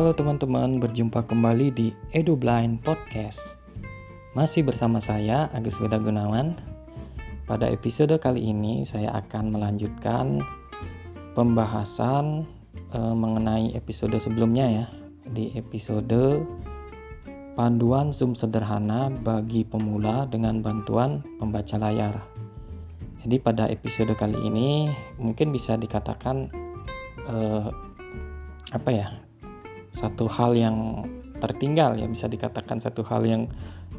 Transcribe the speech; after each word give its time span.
Halo 0.00 0.16
teman-teman, 0.16 0.80
berjumpa 0.80 1.28
kembali 1.28 1.76
di 1.76 1.92
Edu 2.16 2.32
Blind 2.32 2.80
Podcast. 2.80 3.60
Masih 4.32 4.64
bersama 4.64 4.96
saya 4.96 5.52
Agus 5.52 5.76
Weda 5.76 6.00
Gunawan. 6.00 6.56
Pada 7.44 7.68
episode 7.68 8.16
kali 8.16 8.48
ini 8.48 8.80
saya 8.88 9.12
akan 9.12 9.52
melanjutkan 9.52 10.40
pembahasan 11.36 12.48
e, 12.88 12.98
mengenai 13.12 13.76
episode 13.76 14.16
sebelumnya 14.16 14.72
ya. 14.72 14.86
Di 15.28 15.52
episode 15.52 16.48
panduan 17.52 18.16
Zoom 18.16 18.32
sederhana 18.32 19.12
bagi 19.12 19.68
pemula 19.68 20.24
dengan 20.24 20.64
bantuan 20.64 21.20
pembaca 21.36 21.76
layar. 21.76 22.24
Jadi 23.20 23.36
pada 23.36 23.68
episode 23.68 24.16
kali 24.16 24.48
ini 24.48 24.88
mungkin 25.20 25.52
bisa 25.52 25.76
dikatakan 25.76 26.48
eh, 27.28 27.68
apa 28.72 28.90
ya 28.96 29.28
satu 30.00 30.24
hal 30.32 30.56
yang 30.56 31.04
tertinggal 31.44 31.92
ya 32.00 32.08
bisa 32.08 32.24
dikatakan 32.24 32.80
satu 32.80 33.04
hal 33.04 33.20
yang 33.28 33.44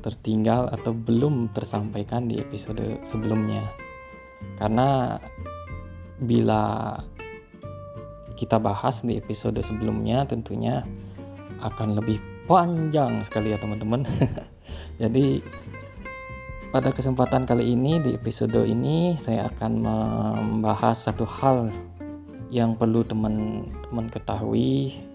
tertinggal 0.01 0.65
atau 0.73 0.97
belum 0.97 1.53
tersampaikan 1.53 2.25
di 2.25 2.41
episode 2.41 3.05
sebelumnya. 3.05 3.69
Karena 4.57 5.21
bila 6.17 6.97
kita 8.33 8.57
bahas 8.57 9.05
di 9.05 9.21
episode 9.21 9.61
sebelumnya 9.61 10.25
tentunya 10.25 10.81
akan 11.61 11.93
lebih 11.93 12.17
panjang 12.49 13.21
sekali 13.21 13.53
ya 13.53 13.61
teman-teman. 13.61 14.01
Jadi 15.01 15.45
pada 16.73 16.89
kesempatan 16.89 17.45
kali 17.45 17.77
ini 17.77 18.01
di 18.01 18.17
episode 18.17 18.65
ini 18.65 19.13
saya 19.21 19.53
akan 19.53 19.71
membahas 19.77 20.97
satu 21.05 21.29
hal 21.29 21.69
yang 22.49 22.73
perlu 22.73 23.05
teman-teman 23.05 24.09
ketahui 24.09 25.10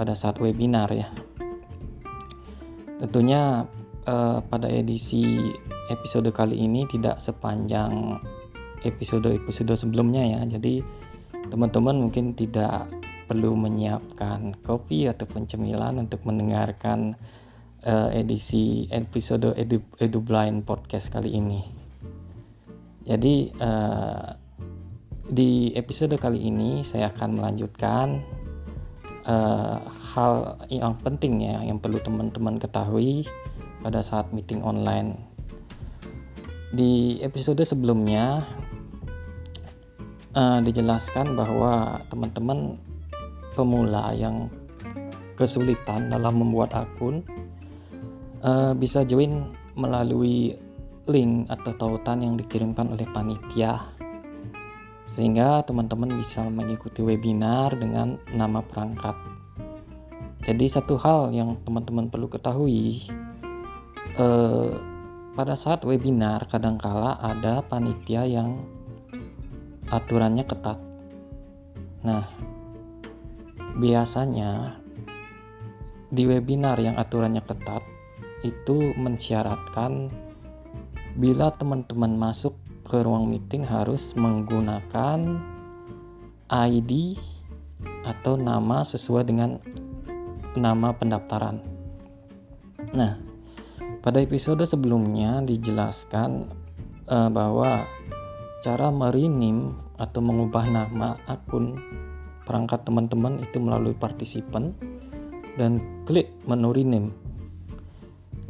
pada 0.00 0.16
saat 0.16 0.40
webinar 0.40 0.88
ya. 0.96 1.12
Tentunya 2.96 3.68
eh, 4.08 4.38
pada 4.40 4.72
edisi 4.72 5.36
episode 5.92 6.32
kali 6.32 6.56
ini 6.56 6.88
tidak 6.88 7.20
sepanjang 7.20 8.16
episode-episode 8.80 9.76
sebelumnya 9.76 10.24
ya. 10.24 10.40
Jadi 10.56 10.80
teman-teman 11.52 12.08
mungkin 12.08 12.32
tidak 12.32 12.88
perlu 13.28 13.54
menyiapkan 13.54 14.56
kopi 14.64 15.06
ataupun 15.06 15.46
cemilan 15.46 16.02
untuk 16.02 16.26
mendengarkan 16.26 17.14
uh, 17.86 18.10
edisi 18.10 18.90
episode 18.90 19.54
Edu, 19.54 19.86
Edu 20.02 20.18
Blind 20.18 20.66
podcast 20.66 21.14
kali 21.14 21.38
ini. 21.38 21.62
Jadi 23.06 23.54
uh, 23.54 24.34
di 25.30 25.70
episode 25.78 26.18
kali 26.18 26.42
ini 26.42 26.82
saya 26.82 27.14
akan 27.14 27.38
melanjutkan 27.38 28.18
uh, 29.30 29.78
hal 30.12 30.58
yang 30.66 30.98
penting 30.98 31.46
ya 31.46 31.62
yang 31.62 31.78
perlu 31.78 32.02
teman-teman 32.02 32.58
ketahui 32.58 33.22
pada 33.80 34.02
saat 34.02 34.34
meeting 34.34 34.60
online. 34.66 35.14
Di 36.74 37.18
episode 37.22 37.62
sebelumnya 37.62 38.42
uh, 40.34 40.58
dijelaskan 40.62 41.34
bahwa 41.38 42.02
teman-teman 42.10 42.78
pemula 43.54 44.14
yang 44.14 44.50
kesulitan 45.34 46.12
dalam 46.12 46.36
membuat 46.44 46.76
akun 46.76 47.24
uh, 48.44 48.76
bisa 48.76 49.02
join 49.02 49.50
melalui 49.74 50.54
link 51.08 51.48
atau 51.48 51.72
tautan 51.74 52.22
yang 52.22 52.34
dikirimkan 52.36 52.92
oleh 52.92 53.08
panitia 53.08 53.99
sehingga 55.10 55.66
teman-teman 55.66 56.14
bisa 56.14 56.46
mengikuti 56.46 57.02
webinar 57.02 57.74
dengan 57.74 58.16
nama 58.30 58.62
perangkat. 58.62 59.18
Jadi 60.46 60.66
satu 60.70 60.96
hal 60.96 61.34
yang 61.34 61.58
teman-teman 61.66 62.08
perlu 62.08 62.30
ketahui 62.30 63.10
eh, 64.16 64.70
pada 65.34 65.54
saat 65.58 65.82
webinar 65.82 66.46
kadangkala 66.46 67.18
ada 67.18 67.60
panitia 67.66 68.24
yang 68.24 68.62
aturannya 69.90 70.46
ketat. 70.46 70.78
Nah, 72.06 72.24
biasanya 73.76 74.78
di 76.10 76.26
webinar 76.26 76.78
yang 76.78 76.98
aturannya 76.98 77.42
ketat 77.42 77.82
itu 78.46 78.94
mensyaratkan 78.96 80.08
bila 81.18 81.52
teman-teman 81.52 82.16
masuk 82.16 82.56
ke 82.90 83.06
ruang 83.06 83.30
meeting 83.30 83.62
harus 83.62 84.18
menggunakan 84.18 85.38
ID 86.50 87.14
atau 88.02 88.34
nama 88.34 88.82
sesuai 88.82 89.30
dengan 89.30 89.62
nama 90.58 90.90
pendaftaran. 90.90 91.62
Nah, 92.90 93.14
pada 94.02 94.18
episode 94.18 94.66
sebelumnya 94.66 95.38
dijelaskan 95.46 96.50
uh, 97.06 97.30
bahwa 97.30 97.86
cara 98.58 98.90
merinim 98.90 99.78
atau 99.94 100.18
mengubah 100.18 100.66
nama 100.66 101.14
akun 101.30 101.78
perangkat 102.42 102.82
teman-teman 102.82 103.38
itu 103.38 103.62
melalui 103.62 103.94
partisipan 103.94 104.74
dan 105.54 105.78
klik 106.10 106.34
menu 106.42 106.74
rename. 106.74 107.14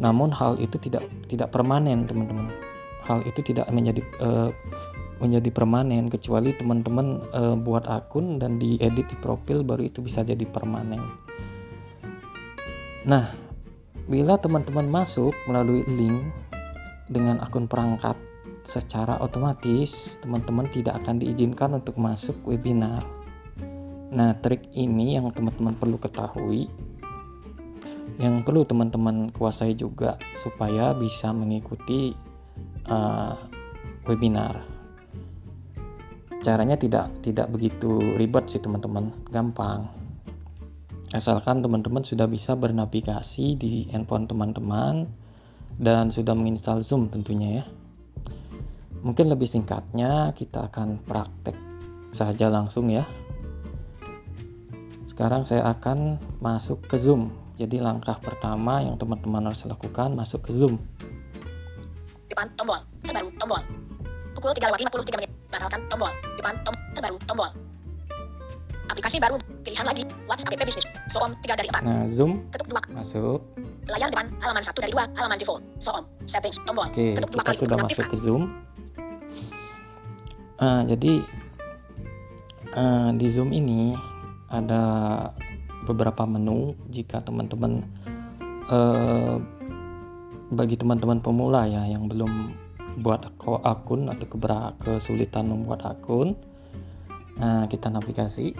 Namun 0.00 0.32
hal 0.32 0.56
itu 0.56 0.80
tidak 0.80 1.04
tidak 1.28 1.52
permanen, 1.52 2.08
teman-teman 2.08 2.69
hal 3.10 3.26
itu 3.26 3.42
tidak 3.42 3.66
menjadi 3.74 4.02
uh, 4.22 4.54
menjadi 5.20 5.50
permanen 5.52 6.08
kecuali 6.08 6.56
teman-teman 6.56 7.20
uh, 7.34 7.56
buat 7.58 7.84
akun 7.90 8.40
dan 8.40 8.56
diedit 8.56 9.04
di 9.04 9.16
profil 9.20 9.66
baru 9.66 9.90
itu 9.90 10.00
bisa 10.00 10.24
jadi 10.24 10.46
permanen. 10.48 11.02
Nah, 13.04 13.28
bila 14.08 14.40
teman-teman 14.40 14.88
masuk 14.88 15.36
melalui 15.44 15.84
link 15.84 16.32
dengan 17.10 17.42
akun 17.42 17.68
perangkat 17.68 18.16
secara 18.64 19.18
otomatis 19.20 20.16
teman-teman 20.22 20.68
tidak 20.70 21.02
akan 21.04 21.20
diizinkan 21.20 21.76
untuk 21.76 22.00
masuk 22.00 22.40
webinar. 22.46 23.04
Nah, 24.10 24.34
trik 24.40 24.72
ini 24.72 25.20
yang 25.20 25.28
teman-teman 25.34 25.76
perlu 25.76 26.00
ketahui 26.00 26.70
yang 28.20 28.44
perlu 28.44 28.68
teman-teman 28.68 29.32
kuasai 29.32 29.72
juga 29.72 30.20
supaya 30.36 30.92
bisa 30.92 31.32
mengikuti 31.32 32.12
uh, 32.88 33.34
webinar. 34.04 34.64
Caranya 36.40 36.80
tidak 36.80 37.20
tidak 37.20 37.52
begitu 37.52 38.00
ribet 38.16 38.48
sih 38.48 38.62
teman-teman, 38.64 39.12
gampang. 39.28 39.92
Asalkan 41.10 41.60
teman-teman 41.60 42.00
sudah 42.06 42.24
bisa 42.30 42.54
bernavigasi 42.54 43.58
di 43.58 43.90
handphone 43.90 44.30
teman-teman 44.30 45.10
dan 45.76 46.08
sudah 46.08 46.32
menginstal 46.32 46.80
Zoom 46.80 47.12
tentunya 47.12 47.60
ya. 47.60 47.64
Mungkin 49.04 49.28
lebih 49.28 49.48
singkatnya 49.48 50.32
kita 50.32 50.70
akan 50.70 51.02
praktek 51.04 51.56
saja 52.14 52.48
langsung 52.48 52.88
ya. 52.88 53.04
Sekarang 55.10 55.44
saya 55.44 55.68
akan 55.68 56.16
masuk 56.40 56.88
ke 56.88 56.96
Zoom. 56.96 57.28
Jadi 57.60 57.76
langkah 57.76 58.16
pertama 58.16 58.80
yang 58.80 58.96
teman-teman 58.96 59.52
harus 59.52 59.68
lakukan 59.68 60.16
masuk 60.16 60.48
ke 60.48 60.56
Zoom 60.56 60.80
depan 62.30 62.46
tombol 62.54 62.80
terbaru 63.02 63.28
tombol. 63.36 63.62
Pukul 64.30 64.50
3 64.54 64.70
lewat 64.70 64.80
53 64.86 65.18
menit 65.18 65.30
batalkan 65.50 65.80
tombol. 65.90 66.12
Depan 66.38 66.54
tombol 66.62 66.82
terbaru 66.94 67.18
tombol. 67.26 67.50
Aplikasi 68.90 69.16
baru 69.18 69.36
pilihan 69.62 69.86
lagi. 69.86 70.02
WhatsApp 70.26 70.54
app 70.54 70.66
bisnis 70.66 70.86
Zoom 71.10 71.30
3 71.42 71.58
dari 71.58 71.68
4 71.68 71.82
nah 71.82 72.06
zoom. 72.06 72.32
Ketuk 72.54 72.68
2 72.70 72.94
masuk. 72.94 73.40
Layar 73.90 74.08
depan 74.08 74.26
halaman 74.38 74.62
1 74.62 74.84
dari 74.86 74.92
2 74.94 75.18
halaman 75.18 75.36
default. 75.36 75.62
Zoom 75.82 76.04
settings 76.24 76.58
tombol. 76.62 76.86
Oke 76.86 77.18
ketuk 77.18 77.30
kita 77.34 77.42
kali. 77.50 77.58
sudah 77.58 77.76
masuk 77.82 78.06
ke 78.06 78.16
zoom. 78.16 78.42
Uh, 80.60 80.84
jadi 80.84 81.24
uh, 82.76 83.10
di 83.16 83.26
zoom 83.32 83.50
ini 83.50 83.96
ada 84.52 84.82
beberapa 85.88 86.28
menu 86.28 86.76
jika 86.92 87.24
teman-teman 87.24 87.82
uh, 88.68 89.40
bagi 90.50 90.74
teman-teman 90.74 91.22
pemula 91.22 91.62
ya 91.70 91.86
yang 91.86 92.10
belum 92.10 92.30
buat 92.98 93.22
akun 93.62 94.10
atau 94.10 94.26
kesulitan 94.82 95.46
membuat 95.46 95.86
akun 95.86 96.34
nah 97.40 97.64
kita 97.70 97.88
navigasi. 97.88 98.52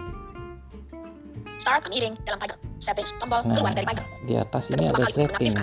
Start 1.61 1.85
meeting 1.93 2.17
dalam 2.25 2.41
pagar. 2.41 2.57
Settings 2.81 3.13
tombol 3.21 3.45
nah, 3.45 3.53
keluar 3.53 3.77
dari 3.77 3.85
pagar. 3.85 4.05
di 4.25 4.33
atas 4.33 4.73
ini 4.73 4.89
ada 4.89 5.05
setting. 5.05 5.53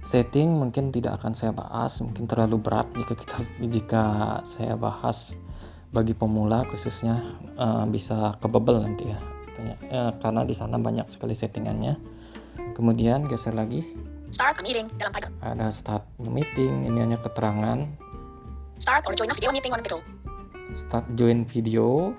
setting 0.00 0.48
mungkin 0.48 0.88
tidak 0.88 1.20
akan 1.20 1.36
saya 1.36 1.52
bahas 1.52 2.00
mungkin 2.00 2.24
terlalu 2.24 2.56
berat 2.56 2.88
jika 2.96 3.12
kita 3.12 3.36
jika 3.68 4.04
saya 4.48 4.80
bahas 4.80 5.36
bagi 5.92 6.16
pemula 6.16 6.64
khususnya 6.64 7.36
uh, 7.60 7.84
bisa 7.84 8.40
kebebel 8.40 8.80
nanti 8.80 9.10
ya. 9.10 9.20
Uh, 9.60 10.16
karena 10.24 10.48
di 10.48 10.56
sana 10.56 10.80
banyak 10.80 11.12
sekali 11.12 11.36
settingannya. 11.36 12.00
Kemudian 12.72 13.28
geser 13.28 13.52
lagi 13.52 13.84
Start 14.30 14.58
a 14.58 14.62
meeting 14.62 14.86
dalam 14.94 15.10
pagar. 15.10 15.30
Ada 15.42 15.74
start 15.74 16.06
meeting, 16.22 16.86
ini 16.86 17.02
hanya 17.02 17.18
keterangan. 17.18 17.82
Start 18.78 19.02
or 19.10 19.12
join 19.18 19.26
a 19.26 19.34
video 19.34 19.50
meeting 19.50 19.74
on 19.74 19.82
video. 19.82 19.98
Start 20.70 21.04
join 21.18 21.42
video 21.50 22.14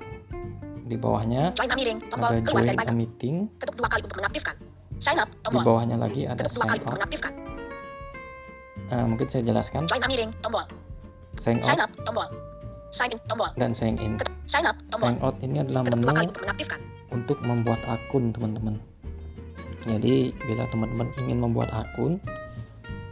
di 0.83 0.99
bawahnya 0.99 1.55
Join 1.55 1.71
a 1.71 1.75
meeting. 1.79 1.97
Tombol 2.11 2.35
ada 2.35 2.43
keluar 2.43 2.61
join 2.67 2.75
dari 2.75 2.83
a 2.83 2.95
meeting 2.95 3.35
Ketuk 3.55 3.75
dua 3.79 3.87
kali 3.87 4.01
untuk 4.03 4.17
mengaktifkan. 4.19 4.55
Sign 4.99 5.17
up. 5.23 5.29
di 5.31 5.39
Tombol. 5.39 5.63
bawahnya 5.63 5.95
lagi 5.95 6.21
ada 6.27 6.43
Ketuk 6.43 6.59
dua 6.59 6.65
kali 6.67 6.79
untuk 6.83 6.97
mengaktifkan. 6.99 7.33
Nah, 8.91 9.05
mungkin 9.07 9.27
saya 9.31 9.43
jelaskan 9.47 9.81
Join 9.87 10.03
a 10.03 10.09
meeting. 10.11 10.29
Tombol. 10.43 10.65
sign 11.39 11.57
Sign 11.63 11.79
up. 11.79 11.91
Tombol. 12.03 12.27
Sign 12.91 13.09
in. 13.15 13.19
Tombol. 13.23 13.49
dan 13.55 13.71
sign 13.71 13.95
in 14.03 14.19
Ketuk 14.19 14.35
sign 14.43 14.67
up. 14.67 14.75
Tombol. 14.91 15.07
sign 15.07 15.17
out 15.23 15.35
ini 15.39 15.57
adalah 15.63 15.81
Ketuk 15.87 15.95
menu 15.95 16.07
untuk 16.27 16.43
mengaktifkan. 16.43 16.79
untuk 17.15 17.37
membuat 17.39 17.79
akun 17.87 18.35
teman-teman 18.35 18.75
jadi 19.85 20.33
bila 20.35 20.63
teman-teman 20.69 21.09
ingin 21.25 21.39
membuat 21.41 21.69
akun 21.73 22.21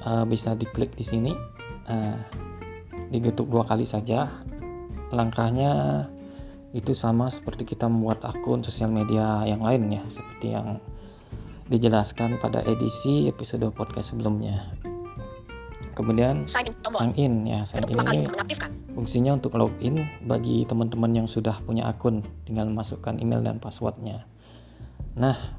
eh, 0.05 0.25
bisa 0.29 0.53
diklik 0.53 0.93
di 0.93 1.05
sini 1.05 1.31
eh, 1.89 2.17
diketuk 3.09 3.49
dua 3.49 3.65
kali 3.65 3.83
saja 3.85 4.29
langkahnya 5.09 6.05
itu 6.69 6.93
sama 6.93 7.33
seperti 7.33 7.65
kita 7.65 7.89
membuat 7.89 8.21
akun 8.21 8.61
sosial 8.61 8.93
media 8.93 9.41
yang 9.49 9.65
lain 9.65 9.89
ya 9.89 10.03
seperti 10.05 10.53
yang 10.53 10.77
dijelaskan 11.69 12.37
pada 12.37 12.61
edisi 12.65 13.25
episode 13.25 13.65
podcast 13.73 14.13
sebelumnya 14.13 14.73
kemudian 15.97 16.45
Sign 16.45 16.69
in. 16.69 16.75
Tombol. 16.79 16.99
sign 17.01 17.11
in 17.17 17.33
ya 17.49 17.61
sign 17.65 17.85
in 17.89 17.97
ini 17.97 18.25
fungsinya 18.93 19.41
untuk 19.41 19.57
login 19.57 20.05
bagi 20.23 20.63
teman-teman 20.69 21.11
yang 21.11 21.27
sudah 21.27 21.57
punya 21.65 21.89
akun 21.89 22.21
tinggal 22.45 22.69
masukkan 22.69 23.17
email 23.17 23.41
dan 23.41 23.57
passwordnya 23.57 24.29
nah 25.17 25.58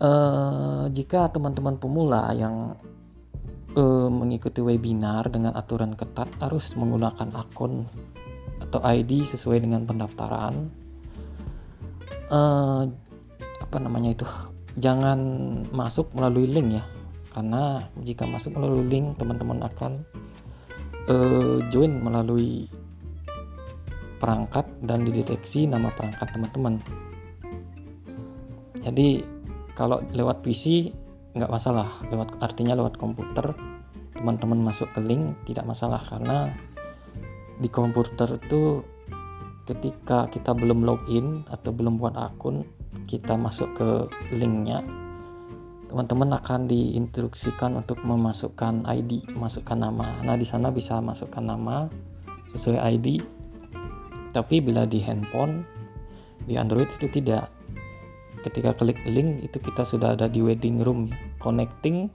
eh, 0.00 0.84
jika 0.90 1.30
teman-teman 1.30 1.76
pemula 1.76 2.32
yang 2.32 2.74
eh, 3.76 4.08
mengikuti 4.10 4.64
webinar 4.64 5.28
dengan 5.28 5.54
aturan 5.54 5.94
ketat 5.94 6.28
harus 6.40 6.74
menggunakan 6.74 7.30
akun 7.36 7.86
atau 8.60 8.80
ID 8.84 9.24
sesuai 9.24 9.62
dengan 9.62 9.84
pendaftaran 9.84 10.72
eh, 12.32 12.82
apa 13.60 13.76
namanya 13.78 14.16
itu 14.16 14.26
jangan 14.78 15.20
masuk 15.70 16.10
melalui 16.16 16.48
link 16.48 16.80
ya 16.80 16.84
karena 17.30 17.86
jika 18.02 18.26
masuk 18.26 18.58
melalui 18.58 18.86
link 18.90 19.14
teman-teman 19.14 19.62
akan 19.62 19.92
eh, 21.06 21.58
join 21.70 22.02
melalui 22.02 22.66
perangkat 24.20 24.68
dan 24.84 25.08
dideteksi 25.08 25.64
nama 25.64 25.88
perangkat 25.96 26.28
teman-teman. 26.36 26.74
Jadi 28.84 29.24
kalau 29.80 30.04
lewat 30.12 30.44
PC 30.44 30.92
nggak 31.32 31.48
masalah, 31.48 31.88
lewat 32.12 32.36
artinya 32.44 32.76
lewat 32.76 33.00
komputer 33.00 33.56
teman-teman 34.12 34.60
masuk 34.60 34.92
ke 34.92 35.00
link 35.00 35.40
tidak 35.48 35.64
masalah 35.64 36.04
karena 36.04 36.52
di 37.56 37.72
komputer 37.72 38.36
itu 38.36 38.84
ketika 39.64 40.28
kita 40.28 40.52
belum 40.52 40.84
login 40.84 41.48
atau 41.48 41.72
belum 41.72 41.96
buat 41.96 42.12
akun 42.20 42.68
kita 43.08 43.40
masuk 43.40 43.72
ke 43.80 43.88
linknya 44.36 44.84
teman-teman 45.88 46.38
akan 46.38 46.70
diinstruksikan 46.70 47.74
untuk 47.74 47.98
memasukkan 48.06 48.86
ID, 48.86 49.34
masukkan 49.34 49.74
nama. 49.74 50.22
Nah, 50.22 50.38
di 50.38 50.46
sana 50.46 50.70
bisa 50.70 51.02
masukkan 51.02 51.42
nama 51.42 51.90
sesuai 52.54 52.78
ID. 52.94 53.18
Tapi 54.30 54.62
bila 54.62 54.86
di 54.86 55.02
handphone 55.02 55.66
di 56.46 56.54
Android 56.54 56.86
itu 56.94 57.10
tidak. 57.10 57.59
Ketika 58.40 58.72
klik 58.72 59.00
link 59.04 59.44
itu 59.44 59.60
kita 59.60 59.84
sudah 59.84 60.16
ada 60.16 60.26
di 60.26 60.40
wedding 60.40 60.80
room 60.80 61.12
ya. 61.12 61.16
Connecting. 61.40 62.08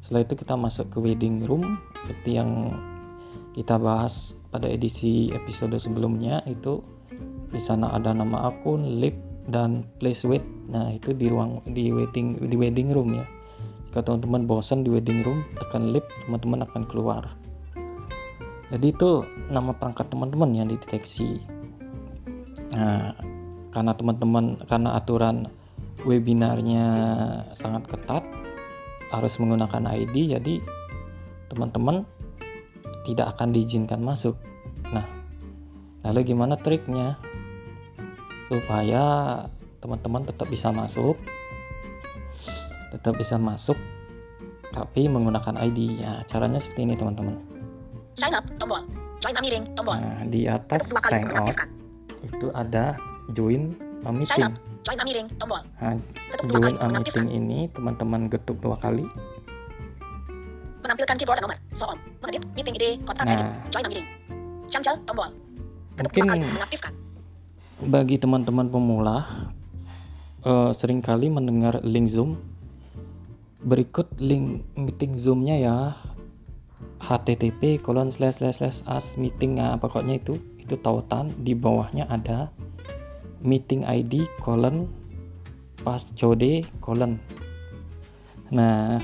Setelah 0.00 0.24
itu 0.26 0.34
kita 0.34 0.54
masuk 0.56 0.86
ke 0.90 0.98
wedding 0.98 1.44
room 1.44 1.78
seperti 2.02 2.40
yang 2.40 2.74
kita 3.52 3.76
bahas 3.76 4.34
pada 4.48 4.70
edisi 4.70 5.28
episode 5.34 5.76
sebelumnya 5.76 6.40
itu 6.46 6.80
di 7.50 7.58
sana 7.58 7.90
ada 7.92 8.14
nama 8.14 8.48
akun, 8.48 9.02
lip 9.02 9.14
dan 9.50 9.82
place 9.98 10.22
wait. 10.24 10.42
Nah, 10.70 10.94
itu 10.94 11.10
di 11.10 11.26
ruang 11.26 11.62
di 11.66 11.90
wedding 11.90 12.38
di 12.46 12.56
wedding 12.56 12.94
room 12.94 13.18
ya. 13.18 13.26
Jika 13.90 14.06
teman-teman 14.06 14.46
bosan 14.46 14.86
di 14.86 14.90
wedding 14.94 15.26
room, 15.26 15.42
tekan 15.58 15.90
lip, 15.90 16.06
teman-teman 16.26 16.62
akan 16.62 16.82
keluar. 16.86 17.26
Jadi 18.70 18.86
itu 18.94 19.26
nama 19.50 19.74
perangkat 19.74 20.06
teman-teman 20.14 20.50
yang 20.54 20.70
dideteksi. 20.70 21.42
Nah, 22.70 23.18
karena 23.74 23.92
teman-teman 23.98 24.62
karena 24.70 24.94
aturan 24.94 25.50
webinarnya 26.04 26.86
sangat 27.52 27.88
ketat 27.90 28.24
harus 29.10 29.34
menggunakan 29.42 29.90
ID 29.90 30.38
jadi 30.38 30.54
teman-teman 31.50 32.06
tidak 33.04 33.34
akan 33.34 33.50
diizinkan 33.50 33.98
masuk. 33.98 34.38
Nah, 34.94 35.02
lalu 36.06 36.30
gimana 36.30 36.54
triknya? 36.54 37.18
supaya 38.50 39.02
teman-teman 39.78 40.26
tetap 40.26 40.50
bisa 40.50 40.74
masuk 40.74 41.14
tetap 42.90 43.14
bisa 43.14 43.38
masuk 43.38 43.78
tapi 44.74 45.06
menggunakan 45.06 45.54
ID 45.70 46.02
ya 46.02 46.26
caranya 46.26 46.58
seperti 46.58 46.82
ini 46.82 46.98
teman-teman 46.98 47.38
Sign 48.18 48.34
up. 48.34 48.42
Tombol. 48.58 48.82
Join 49.22 49.38
a 49.38 49.40
meeting. 49.40 49.64
Tombol. 49.78 49.96
nah 50.02 50.26
di 50.26 50.50
atas 50.50 50.90
sign 51.06 51.30
mengaktifkan. 51.30 51.70
itu 52.26 52.46
ada 52.50 52.98
join 53.30 53.70
Sign 54.00 54.16
meeting 54.16 54.42
up. 54.42 54.52
Join 54.80 54.96
a 54.96 55.04
meeting. 55.04 55.26
Tombol. 55.36 55.60
nah, 55.60 55.96
join 55.96 56.40
untuk 56.40 56.60
a 56.80 56.86
mengaktifkan. 56.88 57.24
meeting 57.24 57.28
ini 57.36 57.58
teman-teman 57.70 58.20
getuk 58.28 58.56
dua 58.58 58.76
kali 58.80 59.04
Menampilkan 60.80 61.14
keyboard 61.20 61.36
dan 61.38 61.44
nomor. 61.44 61.58
Soom. 61.76 61.98
Mengedit. 62.24 62.42
Meeting 62.56 62.74
ID. 62.80 62.84
Kontak 63.04 63.24
Nah. 63.28 63.34
edit. 63.36 63.46
Join 63.68 63.84
a 63.84 63.88
meeting. 63.92 64.06
Cancel. 64.72 64.96
Tombol. 65.04 65.28
Ketuk 65.94 66.04
mungkin 66.08 66.22
dua 66.24 66.32
kali 66.32 66.40
mengaktifkan. 66.48 66.92
bagi 67.80 68.16
teman-teman 68.20 68.68
pemula 68.68 69.24
eh, 70.44 70.70
sering 70.76 71.00
kali 71.00 71.32
mendengar 71.32 71.80
link 71.80 72.12
Zoom 72.12 72.36
berikut 73.60 74.08
link 74.20 74.64
meeting 74.76 75.16
Zoom-nya 75.16 75.56
ya 75.56 75.76
http 77.00 77.80
colon 77.80 78.12
slash 78.12 78.40
slash 78.40 78.60
slash 78.60 78.78
as 78.84 79.16
meeting 79.16 79.56
nah, 79.56 79.80
pokoknya 79.80 80.20
itu 80.20 80.36
itu 80.60 80.76
tautan 80.76 81.32
di 81.40 81.56
bawahnya 81.56 82.04
ada 82.08 82.52
meeting 83.40 83.84
ID 83.88 84.28
colon 84.40 84.88
passcode 85.80 86.64
colon. 86.80 87.16
Nah 88.52 89.00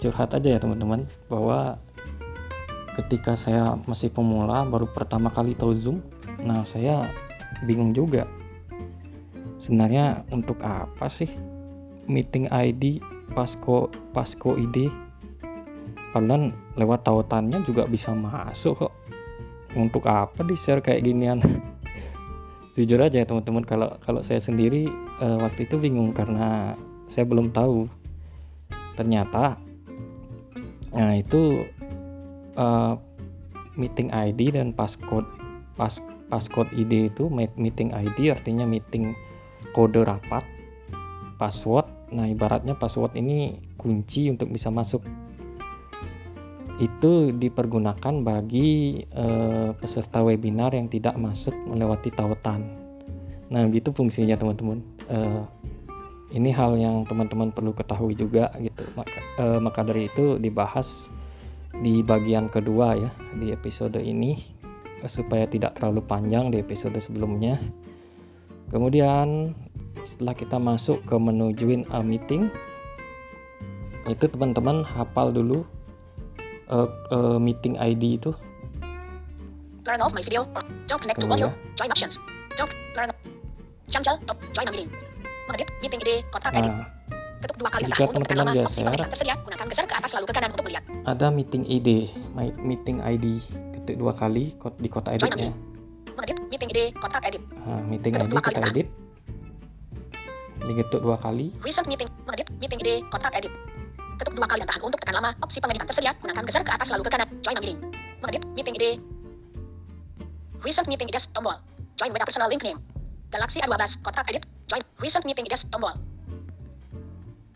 curhat 0.00 0.32
aja 0.32 0.56
ya 0.56 0.58
teman-teman 0.62 1.04
bahwa 1.28 1.76
ketika 2.96 3.36
saya 3.36 3.76
masih 3.84 4.10
pemula 4.10 4.64
baru 4.66 4.88
pertama 4.88 5.28
kali 5.30 5.54
tahu 5.54 5.72
Zoom 5.76 5.98
nah 6.40 6.64
saya 6.64 7.10
bingung 7.66 7.92
juga. 7.92 8.24
Sebenarnya 9.60 10.24
untuk 10.32 10.64
apa 10.64 11.04
sih 11.12 11.28
meeting 12.08 12.48
ID 12.48 13.04
Pasco 13.36 13.92
Pasco 14.10 14.56
ID 14.56 14.88
padahal 16.10 16.50
lewat 16.74 17.06
tautannya 17.06 17.62
juga 17.62 17.86
bisa 17.86 18.16
masuk 18.16 18.88
kok. 18.88 18.94
Untuk 19.70 20.02
apa 20.10 20.42
di 20.42 20.58
share 20.58 20.82
kayak 20.82 21.06
ginian 21.06 21.38
jujur 22.74 23.00
aja 23.02 23.22
teman-teman 23.26 23.66
kalau 23.66 23.98
kalau 24.02 24.22
saya 24.22 24.38
sendiri 24.38 24.86
eh, 25.20 25.38
waktu 25.42 25.66
itu 25.66 25.76
bingung 25.76 26.14
karena 26.14 26.78
saya 27.10 27.26
belum 27.26 27.50
tahu. 27.50 27.90
Ternyata 28.94 29.58
nah 30.90 31.14
itu 31.14 31.66
eh, 32.54 32.94
meeting 33.78 34.10
ID 34.10 34.58
dan 34.58 34.74
passcode 34.74 35.26
pas 35.78 36.02
passcode 36.30 36.70
ID 36.74 37.10
itu 37.10 37.26
me- 37.26 37.56
meeting 37.58 37.90
ID 37.90 38.30
artinya 38.30 38.66
meeting 38.66 39.14
kode 39.74 40.02
rapat 40.02 40.46
password. 41.38 41.88
Nah 42.10 42.26
ibaratnya 42.26 42.74
password 42.74 43.14
ini 43.18 43.58
kunci 43.78 44.30
untuk 44.30 44.50
bisa 44.50 44.68
masuk 44.68 45.02
itu 46.80 47.36
dipergunakan 47.36 48.24
bagi 48.24 49.04
eh, 49.04 49.70
peserta 49.76 50.24
webinar 50.24 50.72
yang 50.72 50.88
tidak 50.88 51.14
masuk 51.20 51.52
melewati 51.68 52.08
tautan. 52.08 52.64
Nah 53.52 53.68
gitu 53.68 53.92
fungsinya 53.92 54.34
teman-teman. 54.40 54.80
Eh, 55.12 55.44
ini 56.30 56.48
hal 56.56 56.80
yang 56.80 57.04
teman-teman 57.04 57.52
perlu 57.52 57.76
ketahui 57.76 58.16
juga 58.16 58.48
gitu. 58.56 58.88
Maka, 58.96 59.20
eh, 59.36 59.58
maka 59.60 59.80
dari 59.84 60.08
itu 60.08 60.40
dibahas 60.40 61.12
di 61.70 62.00
bagian 62.00 62.48
kedua 62.48 62.98
ya 62.98 63.10
di 63.36 63.52
episode 63.52 64.00
ini 64.00 64.34
supaya 65.06 65.48
tidak 65.48 65.76
terlalu 65.76 66.00
panjang 66.04 66.48
di 66.48 66.64
episode 66.64 66.96
sebelumnya. 66.96 67.60
Kemudian 68.72 69.52
setelah 70.08 70.32
kita 70.32 70.56
masuk 70.56 71.04
ke 71.04 71.16
menu 71.20 71.52
join 71.52 71.84
a 71.92 72.00
meeting 72.00 72.48
itu 74.08 74.24
teman-teman 74.32 74.80
hafal 74.80 75.28
dulu 75.28 75.68
eh, 76.70 76.88
eh, 77.10 77.38
meeting 77.38 77.74
ID 77.76 78.16
itu 78.16 78.32
Turn 79.80 79.96
off 79.98 80.12
my 80.12 80.20
video. 80.20 80.44
Or 80.46 80.60
don't 80.84 81.00
connect 81.00 81.18
to 81.18 81.24
Tunggu 81.24 81.40
audio. 81.40 81.48
ya. 81.48 81.52
Join 81.74 81.88
options. 81.88 82.14
Don't 82.52 82.68
turn. 82.92 83.08
Cancel. 83.88 84.16
Top. 84.22 84.36
Join 84.52 84.68
a 84.68 84.70
meeting. 84.70 84.92
Mengedit. 85.48 85.68
Meeting 85.80 85.98
ID. 85.98 86.10
Kontak 86.28 86.52
edit. 86.52 86.68
nah 86.68 86.86
Ketuk 87.40 87.56
dua 87.56 87.70
kali 87.72 87.82
jika 87.88 88.04
teman-teman 88.04 88.46
geser. 88.52 88.84
pemilihan 88.84 89.08
tersedia. 89.08 89.34
Gunakan 89.40 89.66
geser 89.66 89.84
ke 89.88 89.94
atas 89.96 90.10
lalu 90.12 90.24
ke 90.28 90.34
kanan 90.36 90.50
untuk 90.52 90.64
melihat. 90.66 90.84
ada 91.02 91.26
meeting 91.32 91.64
ID 91.64 91.88
my- 92.30 92.58
meeting 92.60 93.00
ID 93.00 93.26
ketik 93.72 93.96
dua 93.96 94.12
kali 94.12 94.52
di 94.76 94.88
kotak 94.88 95.16
editnya 95.16 95.48
meeting. 95.48 95.54
Mengedit. 96.12 96.36
Meeting 96.46 96.68
ID, 96.68 96.80
kontak 96.94 97.22
edit. 97.24 97.42
Nah, 97.58 97.80
meeting 97.82 98.12
Ketuk 98.12 98.20
ID 98.20 98.30
dua 98.30 98.38
kali 98.38 98.52
kita 98.52 98.60
tekan. 98.60 98.72
edit. 98.76 98.88
Diketuk 100.60 101.00
dua 101.00 101.16
kali. 101.16 101.46
Recent 101.58 101.88
meeting, 101.88 102.08
mengedit, 102.22 102.48
meeting 102.60 102.78
ID, 102.78 102.90
kontak 103.08 103.32
edit. 103.32 103.52
Ketuk 104.20 104.36
dua 104.36 104.44
kali 104.44 104.60
dan 104.60 104.68
tahan 104.68 104.82
untuk 104.84 105.00
tekan 105.00 105.16
lama. 105.16 105.32
Opsi 105.40 105.64
pengeditan 105.64 105.88
tersedia. 105.88 106.12
Gunakan 106.20 106.44
geser 106.44 106.60
ke 106.60 106.68
atas 106.76 106.92
lalu 106.92 107.08
ke 107.08 107.10
kanan. 107.16 107.28
Join 107.40 107.56
a 107.56 107.60
meeting. 107.64 107.78
Mengedit, 108.20 108.44
meeting 108.52 108.74
ID. 108.76 108.86
Recent 110.60 110.86
meeting 110.92 111.08
ID, 111.08 111.16
tombol. 111.32 111.56
Join 111.96 112.12
with 112.12 112.20
a 112.20 112.28
personal 112.28 112.52
link 112.52 112.60
name. 112.60 112.76
Galaxy 113.32 113.64
A12, 113.64 114.04
kontak 114.04 114.28
edit. 114.28 114.44
Join. 114.68 114.84
Recent 115.00 115.24
meeting 115.24 115.48
ID, 115.48 115.56
tombol. 115.72 115.96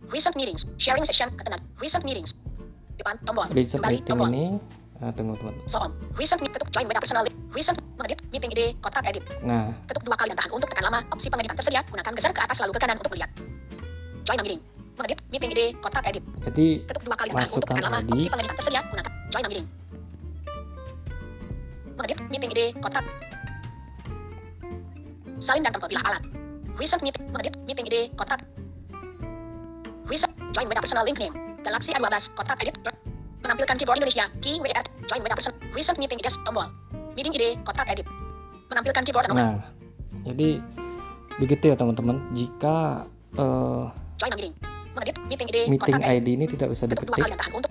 Recent 0.09 0.33
meetings, 0.41 0.65
sharing 0.81 1.05
session, 1.05 1.29
ketengan. 1.37 1.61
Recent 1.77 2.01
meetings. 2.01 2.33
Depan, 2.97 3.21
tombol. 3.29 3.45
Recent 3.53 3.85
Kembali, 3.85 4.01
meeting 4.01 4.09
tombol. 4.09 4.29
ini 4.33 4.45
ah, 5.05 5.13
tunggu 5.13 5.37
teman. 5.37 5.55
So 5.69 5.85
on. 5.85 5.93
Recent 6.17 6.41
ketuk 6.41 6.73
join 6.73 6.89
with 6.89 6.97
a 6.97 7.03
personal 7.05 7.29
link. 7.29 7.37
Recent 7.53 7.77
mengedit 8.01 8.25
meeting 8.33 8.49
ID 8.57 8.81
kontak 8.81 9.05
edit. 9.05 9.21
Nah, 9.45 9.69
Ketuk 9.85 10.01
dua 10.09 10.17
kali 10.17 10.33
dan 10.33 10.41
tahan 10.41 10.53
untuk 10.57 10.73
tekan 10.73 10.89
lama. 10.89 11.05
Opsi 11.13 11.29
pengeditan 11.29 11.61
tersedia. 11.61 11.85
Gunakan 11.85 12.13
geser 12.17 12.33
ke 12.33 12.41
atas 12.41 12.57
lalu 12.65 12.73
ke 12.73 12.81
kanan 12.81 12.97
untuk 12.97 13.13
melihat. 13.13 13.29
Join 14.25 14.41
a 14.41 14.45
meeting. 14.49 14.63
Mengedit 14.95 15.19
meeting 15.27 15.51
ID 15.51 15.63
kontak 15.83 16.03
edit. 16.07 16.23
jadi 16.47 16.67
Ketuk 16.87 17.03
dua 17.03 17.17
kali 17.19 17.31
Masukkan 17.35 17.75
lama. 17.83 17.99
Opsi 18.15 18.29
pengeditan 18.31 18.55
tersedia. 18.55 18.81
Gunakan 18.87 19.13
join 19.35 19.45
a 19.45 19.49
meeting. 19.51 19.67
Mengedit 21.99 22.19
meeting 22.31 22.51
ID 22.55 22.61
kontak. 22.79 23.05
Salin 25.43 25.67
dan 25.67 25.75
tempel 25.75 25.91
bilah 25.91 26.05
alat. 26.07 26.23
Recent 26.79 27.03
meeting 27.03 27.23
mengedit 27.35 27.55
meeting 27.67 27.85
ID 27.91 27.97
kontak. 28.15 28.41
Recent 30.07 30.33
join 30.55 30.67
with 30.71 30.79
personal 30.79 31.03
link 31.03 31.19
name. 31.19 31.35
Galaxy 31.67 31.91
A12 31.91 32.15
kontak 32.39 32.57
edit. 32.63 32.75
Menampilkan 33.43 33.75
keyboard 33.75 33.99
Indonesia. 33.99 34.31
Key 34.39 34.63
WR. 34.63 34.85
Join 35.11 35.21
with 35.27 35.35
a 35.35 35.37
person. 35.37 35.55
Recent 35.75 35.99
meeting 35.99 36.23
ID 36.23 36.31
tombol. 36.47 36.71
Meeting 37.19 37.35
ID 37.35 37.59
kontak 37.67 37.91
edit. 37.91 38.07
Menampilkan 38.71 39.03
keyboard 39.03 39.27
nah 39.35 39.59
jadi 40.25 40.63
begitu 41.37 41.65
ya 41.67 41.77
teman-teman. 41.77 42.17
Jika 42.33 43.05
eh, 43.37 43.85
Join 44.23 44.31
a 44.31 44.37
meeting. 44.39 44.74
Meeting 44.95 45.49
ID 45.51 45.57
meeting 45.67 45.95
ini 46.39 46.45
tidak 46.47 46.69
bisa 46.71 46.85
diketik 46.87 47.19
untuk 47.51 47.71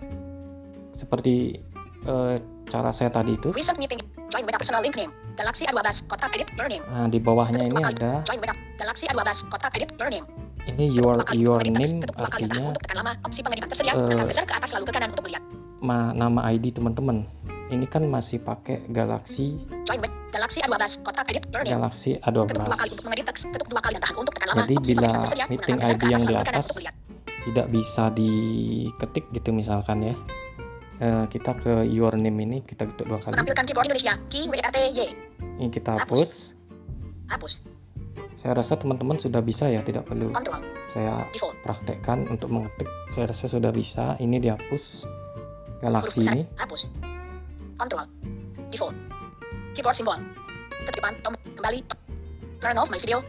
seperti 0.93 1.57
eh, 2.05 2.35
cara 2.69 2.89
saya 2.93 3.09
tadi 3.09 3.35
itu. 3.35 3.49
recent 3.51 3.77
meeting. 3.81 3.99
Join 4.29 4.45
with 4.45 4.55
a 4.55 4.59
personal 4.59 4.81
link 4.81 4.95
name. 4.97 5.11
Galaxy 5.33 5.65
A12 5.65 6.05
kontak 6.05 6.29
edit 6.37 6.49
your 6.53 6.69
name. 6.69 6.85
Nah, 6.85 7.09
di 7.09 7.17
bawahnya 7.17 7.65
ini 7.65 7.81
ada 7.81 8.21
Join 8.25 8.39
with 8.41 8.53
a 8.53 8.55
Galaxy 8.77 9.05
A12 9.09 9.29
kontak 9.49 9.73
edit 9.77 9.89
your 9.97 10.09
name. 10.09 10.25
ini 10.63 10.95
your 10.95 11.19
your 11.35 11.59
name 11.59 11.99
artinya 12.15 12.71
untuk 12.71 12.81
tekan 12.87 12.97
lama. 13.03 13.11
Opsi 13.27 13.43
pengeditan 13.43 13.67
tersedia. 13.67 13.93
Gunakan 13.99 14.25
geser 14.31 14.45
ke 14.47 14.53
atas 14.55 14.69
lalu 14.71 14.85
ke 14.87 14.93
kanan 14.95 15.09
untuk 15.11 15.25
melihat. 15.27 15.43
ma- 15.83 16.15
nama 16.15 16.47
ID 16.55 16.71
teman-teman. 16.79 17.27
Ini 17.67 17.85
kan 17.89 18.05
masih 18.05 18.39
pakai 18.39 18.85
Galaxy 18.87 19.59
Join 19.83 19.99
with 19.99 20.13
Galaxy 20.31 20.63
A12 20.63 21.03
kontak 21.03 21.25
edit 21.29 21.43
your 21.51 21.63
name. 21.67 21.73
Galaxy 21.77 22.15
Ketuk 22.15 22.47
dua 22.47 22.77
kali 22.77 22.89
A12. 22.89 22.93
untuk 22.95 23.05
mengedit 23.05 23.25
teks. 23.27 23.41
Ketuk 23.51 23.67
dua 23.67 23.81
kali 23.83 23.93
dan 23.97 24.01
tahan 24.07 24.15
untuk 24.15 24.33
tekan 24.39 24.47
lama. 24.53 24.59
Jadi 24.63 24.75
bila 24.81 25.09
meeting 25.51 25.77
ID 25.83 26.03
yang 26.07 26.23
di 26.23 26.35
atas. 26.37 26.65
Tidak 27.43 27.67
bisa 27.69 28.07
diketik 28.09 29.27
gitu 29.35 29.51
misalkan 29.51 30.11
ya. 30.11 30.15
Eh, 31.03 31.25
kita 31.27 31.57
ke 31.57 31.83
your 31.89 32.15
name 32.15 32.39
ini 32.47 32.57
kita 32.63 32.87
ketuk 32.87 33.11
dua 33.11 33.19
kali. 33.19 33.35
Menampilkan 33.35 33.63
keyboard 33.67 33.85
Indonesia. 33.91 34.13
Key 34.31 34.47
WRTY. 34.47 35.07
Ini 35.59 35.67
kita 35.67 35.99
hapus. 35.99 36.55
Hapus. 37.27 37.53
Saya 38.39 38.59
rasa 38.59 38.75
teman-teman 38.75 39.15
sudah 39.15 39.39
bisa 39.39 39.71
ya, 39.71 39.79
tidak 39.79 40.03
perlu 40.03 40.27
Control. 40.35 40.59
saya 40.91 41.23
Default. 41.31 41.55
praktekkan 41.63 42.27
untuk 42.27 42.51
mengetik. 42.51 42.87
Saya 43.15 43.31
rasa 43.31 43.47
sudah 43.47 43.71
bisa. 43.71 44.19
Ini 44.19 44.39
dihapus. 44.39 45.07
Besar. 45.83 46.31
ini. 46.35 46.47
Hapus. 46.55 46.91
Control. 47.75 48.05
Default. 48.71 48.95
Keyboard 49.75 49.95
simbol. 49.95 50.19
Ketipan. 50.87 51.13
Tom. 51.23 51.33
Kembali. 51.55 51.79
Turn 52.59 52.75
off 52.79 52.87
my 52.87 52.99
video. 52.99 53.19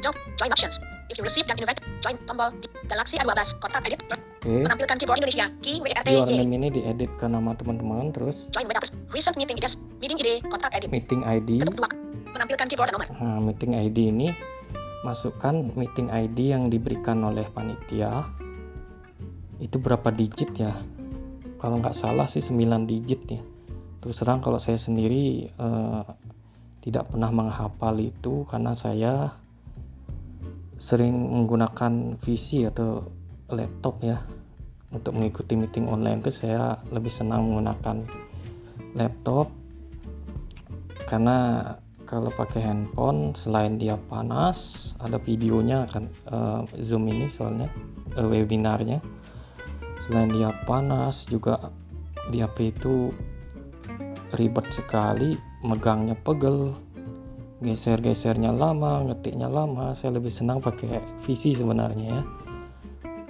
Join, 0.00 0.16
join 0.36 0.52
options. 0.52 0.85
If 1.06 1.22
you 1.22 1.24
received 1.24 1.46
an 1.50 1.58
invite, 1.58 1.78
join 2.02 2.18
tombol 2.26 2.50
di 2.58 2.66
Galaxy 2.90 3.14
A12 3.18 3.62
kontak 3.62 3.86
edit 3.86 4.02
Oke. 4.46 4.62
menampilkan 4.62 4.94
keyboard 4.94 5.18
Indonesia 5.18 5.46
key 5.58 5.82
Your 5.82 5.90
WRTY 5.90 6.38
name 6.38 6.54
ini 6.54 6.68
diedit 6.70 7.10
ke 7.18 7.26
nama 7.26 7.50
teman-teman 7.58 8.14
terus 8.14 8.46
join 8.54 8.66
with 8.70 8.78
recent 9.10 9.34
meeting 9.34 9.58
ID 9.58 9.66
meeting 9.98 10.18
ID 10.22 10.28
kontak 10.46 10.70
edit 10.70 10.88
meeting 10.94 11.26
ID. 11.26 11.66
ketuk 11.66 11.74
dua 11.74 11.90
menampilkan 12.30 12.66
keyboard 12.70 12.90
nomor 12.94 13.06
Nah, 13.10 13.38
meeting 13.42 13.74
ID 13.74 13.98
ini 14.14 14.28
masukkan 15.02 15.54
meeting 15.74 16.10
ID 16.10 16.54
yang 16.54 16.66
diberikan 16.66 17.22
oleh 17.22 17.46
panitia. 17.50 18.26
Itu 19.62 19.78
berapa 19.78 20.10
digit 20.10 20.50
ya? 20.58 20.74
Kalau 21.56 21.78
nggak 21.80 21.96
salah 21.96 22.28
sih 22.28 22.42
9 22.44 22.90
digit 22.90 23.22
ya. 23.30 23.40
Terus 24.02 24.18
terang 24.20 24.42
kalau 24.44 24.58
saya 24.58 24.76
sendiri 24.76 25.48
eh, 25.48 26.02
tidak 26.84 27.10
pernah 27.10 27.30
menghafal 27.30 27.96
itu 27.98 28.44
karena 28.50 28.74
saya 28.74 29.32
sering 30.76 31.12
menggunakan 31.12 32.20
PC 32.20 32.68
atau 32.68 33.04
laptop 33.52 34.04
ya. 34.04 34.20
Untuk 34.92 35.18
mengikuti 35.18 35.58
meeting 35.58 35.90
online 35.90 36.22
itu 36.22 36.32
saya 36.32 36.78
lebih 36.92 37.10
senang 37.10 37.48
menggunakan 37.48 38.06
laptop. 38.96 39.50
Karena 41.06 41.62
kalau 42.06 42.30
pakai 42.30 42.62
handphone 42.62 43.34
selain 43.34 43.82
dia 43.82 43.98
panas 43.98 44.94
ada 45.02 45.18
videonya 45.18 45.90
kan 45.90 46.06
eh, 46.06 46.60
zoom 46.78 47.10
ini 47.10 47.26
soalnya 47.26 47.66
eh, 48.14 48.26
webinarnya. 48.26 49.02
Selain 50.06 50.30
dia 50.30 50.54
panas 50.64 51.26
juga 51.26 51.72
di 52.30 52.42
HP 52.42 52.56
itu 52.78 53.10
ribet 54.34 54.66
sekali 54.74 55.34
megangnya 55.62 56.14
pegel 56.18 56.74
geser-gesernya 57.60 58.52
lama 58.52 59.00
ngetiknya 59.08 59.48
lama 59.48 59.96
saya 59.96 60.20
lebih 60.20 60.28
senang 60.28 60.60
pakai 60.60 61.20
VC 61.24 61.56
sebenarnya 61.56 62.06
ya. 62.06 62.22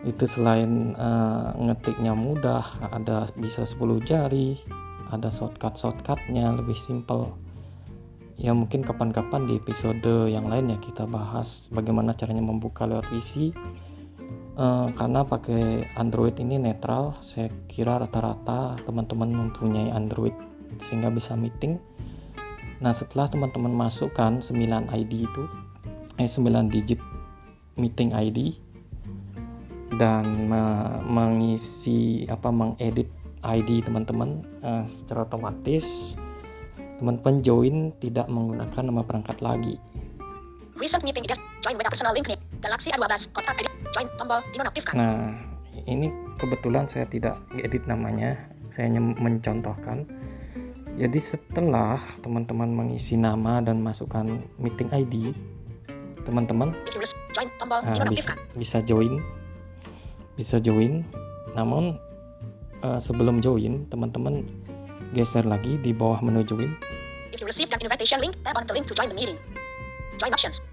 Itu 0.06 0.26
selain 0.26 0.94
eh, 0.94 1.48
ngetiknya 1.56 2.14
mudah 2.14 2.90
ada 2.90 3.26
bisa 3.34 3.66
10 3.66 4.02
jari 4.02 4.58
ada 5.06 5.30
shortcut 5.30 5.78
shortcutnya 5.78 6.50
lebih 6.54 6.74
simple. 6.74 7.34
Ya 8.36 8.52
mungkin 8.52 8.84
kapan-kapan 8.84 9.48
di 9.48 9.56
episode 9.56 10.28
yang 10.28 10.50
lain 10.50 10.68
ya 10.74 10.78
kita 10.82 11.08
bahas 11.08 11.70
bagaimana 11.72 12.12
caranya 12.12 12.44
membuka 12.44 12.84
lewat 12.84 13.08
PC 13.08 13.56
Eh, 14.56 14.88
karena 14.96 15.20
pakai 15.20 15.84
Android 16.00 16.32
ini 16.40 16.56
netral 16.56 17.20
saya 17.20 17.52
kira 17.68 18.00
rata-rata 18.00 18.80
teman-teman 18.88 19.28
mempunyai 19.28 19.92
Android 19.92 20.32
sehingga 20.80 21.12
bisa 21.12 21.36
meeting 21.36 21.76
nah 22.80 22.92
setelah 22.92 23.26
teman-teman 23.28 23.72
masukkan 23.72 24.40
9 24.40 24.52
ID 24.92 25.12
itu 25.24 25.42
eh 26.20 26.28
9 26.28 26.72
digit 26.72 27.00
meeting 27.76 28.12
ID 28.12 28.56
dan 29.96 30.48
me- 30.48 31.00
mengisi 31.08 32.28
apa 32.28 32.52
mengedit 32.52 33.08
ID 33.40 33.86
teman-teman 33.86 34.44
eh, 34.60 34.84
secara 34.90 35.24
otomatis 35.24 36.16
teman-teman 36.96 37.44
join 37.44 37.76
tidak 38.00 38.26
menggunakan 38.32 38.82
nama 38.88 39.04
perangkat 39.04 39.38
lagi. 39.44 39.76
Recent 40.76 41.04
meeting 41.04 41.24
ID 41.24 41.36
join 41.60 41.76
with 41.76 41.88
personal 41.88 42.12
link 42.16 42.28
Galaxy 42.60 42.88
A12 42.92 43.32
kontak 43.32 43.60
edit 43.60 43.72
join 43.92 44.08
tombol 44.16 44.40
dinonaktifkan. 44.52 44.94
Nah, 44.96 45.32
ini 45.84 46.08
kebetulan 46.40 46.88
saya 46.88 47.04
tidak 47.08 47.36
edit 47.56 47.84
namanya, 47.84 48.36
saya 48.72 48.88
hanya 48.88 49.00
mencontohkan. 49.00 50.08
Jadi 50.96 51.20
setelah 51.20 52.00
teman-teman 52.24 52.72
mengisi 52.72 53.20
nama 53.20 53.60
dan 53.60 53.84
masukkan 53.84 54.24
meeting 54.56 54.88
ID, 54.88 55.36
teman-teman 56.24 56.72
ah, 56.72 56.96
bisa, 56.96 57.16
dinonaktifkan 57.92 58.36
bisa 58.56 58.78
join, 58.80 59.20
bisa 60.40 60.56
join. 60.56 61.04
Namun 61.52 62.00
eh, 62.80 63.00
sebelum 63.00 63.44
join, 63.44 63.84
teman-teman 63.92 64.48
geser 65.12 65.44
lagi 65.44 65.76
di 65.76 65.92
bawah 65.92 66.24
menu 66.24 66.40
join. 66.42 66.72
if 67.36 67.44
you 67.44 67.46
received 67.46 67.68
an 67.76 67.80
invitation 67.84 68.16
link 68.24 68.32
tap 68.40 68.56
on 68.56 68.64
the 68.64 68.72
link 68.72 68.88
to 68.88 68.96
join 68.96 69.12
the 69.12 69.14
meeting 69.14 69.36
join 70.16 70.32
options 70.32 70.64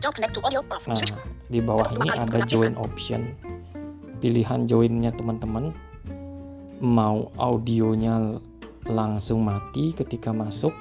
don't 0.00 0.16
connect 0.16 0.32
to 0.32 0.40
audio 0.40 0.64
or 0.72 0.80
Nah, 0.88 0.96
di 1.52 1.60
bawah 1.60 1.92
ini 1.92 2.08
ada 2.08 2.40
join 2.48 2.72
option. 2.80 3.36
Pilihan 4.24 4.64
joinnya 4.64 5.12
teman-teman 5.12 5.76
mau 6.80 7.28
audionya 7.36 8.40
langsung 8.90 9.40
mati 9.46 9.94
ketika 9.94 10.34
masuk 10.34 10.74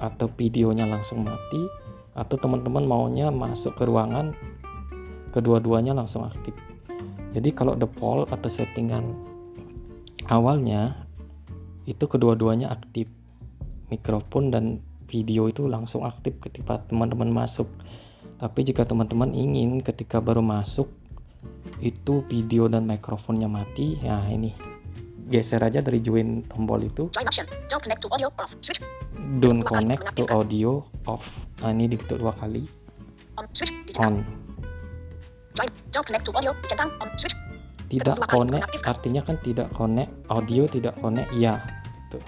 atau 0.00 0.28
videonya 0.32 0.88
langsung 0.88 1.26
mati 1.26 1.60
atau 2.16 2.36
teman-teman 2.36 2.84
maunya 2.84 3.28
masuk 3.28 3.76
ke 3.76 3.84
ruangan 3.88 4.32
kedua-duanya 5.30 5.94
langsung 5.94 6.26
aktif. 6.26 6.52
Jadi 7.30 7.54
kalau 7.54 7.78
default 7.78 8.34
atau 8.34 8.50
settingan 8.50 9.14
awalnya 10.26 11.06
itu 11.86 12.04
kedua-duanya 12.06 12.70
aktif. 12.70 13.08
Mikrofon 13.90 14.54
dan 14.54 14.64
video 15.10 15.50
itu 15.50 15.66
langsung 15.66 16.06
aktif 16.06 16.38
ketika 16.38 16.78
teman-teman 16.86 17.30
masuk. 17.30 17.66
Tapi 18.38 18.62
jika 18.62 18.86
teman-teman 18.86 19.34
ingin 19.34 19.82
ketika 19.82 20.22
baru 20.22 20.40
masuk 20.40 20.86
itu 21.82 22.22
video 22.30 22.70
dan 22.70 22.86
mikrofonnya 22.86 23.50
mati, 23.50 23.98
ya 23.98 24.22
ini 24.30 24.54
geser 25.30 25.62
aja 25.62 25.78
dari 25.78 26.02
join 26.02 26.42
tombol 26.50 26.82
itu 26.82 27.06
Join 27.14 27.26
option. 27.30 27.46
Don't 27.70 27.78
connect 27.78 28.02
to 28.02 28.10
audio 28.10 28.28
off. 28.34 28.52
Switch. 28.58 28.82
don't 29.38 29.62
connect 29.62 30.02
to 30.18 30.26
audio 30.26 30.82
off 31.06 31.46
nah, 31.62 31.70
ini 31.70 31.86
diketuk 31.86 32.18
dua 32.18 32.34
kali 32.34 32.66
On. 33.38 33.46
Switch. 33.54 33.70
Dicentang. 33.86 34.20
on 34.20 34.26
Join. 35.54 35.70
Don't 35.94 36.04
connect 36.04 36.24
to 36.26 36.32
audio. 36.34 36.50
Dicentang. 36.66 36.90
On. 36.98 37.08
Switch. 37.14 37.36
tidak 37.86 38.18
connect 38.26 38.66
artinya 38.82 39.22
kan 39.22 39.36
tidak 39.38 39.70
connect 39.70 40.10
audio 40.26 40.62
tidak 40.66 40.94
connect 40.98 41.30
ya 41.38 41.62
gitu. 42.10 42.18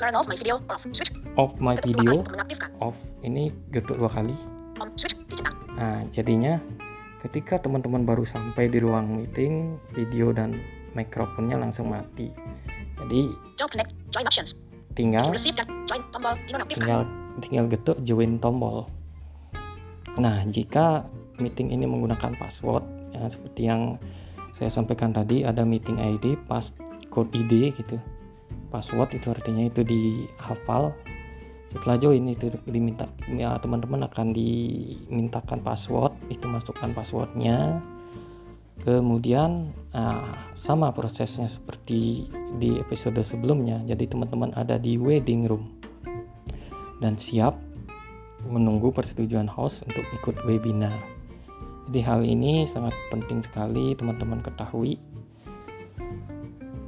Turn 0.00 0.16
off 0.16 0.24
my 0.24 0.36
video 0.40 0.56
off. 0.72 0.82
Switch. 0.88 1.12
my 1.60 1.76
video 1.84 2.24
ini 3.20 3.52
getuk 3.68 4.00
dua 4.00 4.08
kali 4.08 4.32
On. 4.80 4.88
Switch. 4.96 5.12
Dicentang. 5.28 5.56
nah 5.76 6.00
jadinya 6.08 6.56
ketika 7.20 7.60
teman-teman 7.60 8.08
baru 8.08 8.24
sampai 8.24 8.72
di 8.72 8.80
ruang 8.80 9.20
meeting 9.20 9.76
video 9.92 10.32
dan 10.32 10.56
mikrofonnya 10.94 11.56
langsung 11.56 11.90
mati 11.90 12.30
jadi 13.00 13.20
tinggal 14.94 15.24
tinggal 16.76 17.02
tinggal 17.40 17.64
getuk 17.70 17.96
join 18.04 18.36
tombol. 18.36 18.86
Nah, 20.20 20.44
jika 20.50 21.06
meeting 21.40 21.72
ini 21.72 21.88
menggunakan 21.88 22.36
password 22.36 22.84
ya 23.14 23.24
seperti 23.30 23.70
yang 23.70 23.96
saya 24.54 24.68
sampaikan 24.68 25.14
tadi 25.14 25.46
ada 25.46 25.64
meeting 25.64 25.96
ID, 25.96 26.36
passcode 26.44 27.32
ID 27.32 27.72
gitu. 27.72 27.96
Password 28.68 29.16
itu 29.16 29.32
artinya 29.32 29.66
itu 29.66 29.80
dihafal. 29.82 30.92
Setelah 31.70 31.96
join 32.02 32.26
itu 32.26 32.50
diminta 32.66 33.06
ya 33.30 33.54
teman-teman 33.62 34.04
akan 34.10 34.34
dimintakan 34.34 35.62
password, 35.62 36.12
itu 36.28 36.44
masukkan 36.50 36.90
passwordnya. 36.90 37.78
Kemudian 38.80 39.76
ah, 39.92 40.48
sama 40.56 40.88
prosesnya 40.96 41.46
seperti 41.52 42.32
di 42.56 42.80
episode 42.80 43.20
sebelumnya. 43.20 43.84
Jadi 43.84 44.08
teman-teman 44.08 44.56
ada 44.56 44.80
di 44.80 44.96
wedding 44.96 45.44
room 45.44 45.64
dan 47.00 47.20
siap 47.20 47.60
menunggu 48.48 48.88
persetujuan 48.92 49.52
host 49.52 49.84
untuk 49.84 50.04
ikut 50.16 50.36
webinar. 50.48 50.96
Jadi 51.90 52.00
hal 52.06 52.20
ini 52.24 52.64
sangat 52.64 52.96
penting 53.12 53.44
sekali 53.44 53.92
teman-teman 53.98 54.40
ketahui 54.40 54.96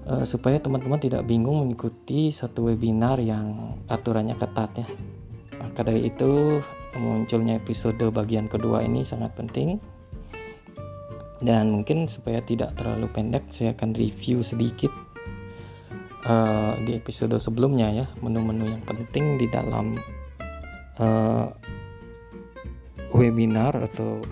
eh, 0.08 0.24
supaya 0.24 0.62
teman-teman 0.62 0.96
tidak 0.96 1.28
bingung 1.28 1.60
mengikuti 1.66 2.32
satu 2.32 2.72
webinar 2.72 3.20
yang 3.20 3.76
aturannya 3.90 4.38
ketat 4.40 4.70
ya. 4.80 4.88
Maka 5.60 5.84
dari 5.84 6.08
itu 6.08 6.60
munculnya 6.96 7.60
episode 7.60 8.00
bagian 8.12 8.48
kedua 8.48 8.80
ini 8.80 9.04
sangat 9.04 9.36
penting. 9.36 9.91
Dan 11.42 11.74
mungkin 11.74 12.06
supaya 12.06 12.38
tidak 12.38 12.78
terlalu 12.78 13.10
pendek 13.10 13.50
saya 13.50 13.74
akan 13.74 13.98
review 13.98 14.46
sedikit 14.46 14.94
eh, 16.22 16.72
di 16.86 16.94
episode 16.94 17.34
sebelumnya 17.42 17.90
ya 17.90 18.06
menu-menu 18.22 18.70
yang 18.70 18.84
penting 18.86 19.42
di 19.42 19.50
dalam 19.50 19.98
eh, 21.02 21.46
webinar 23.10 23.74
atau 23.90 24.22